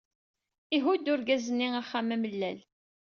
[0.75, 2.59] Ihudd urgaz-nni axxam amellal.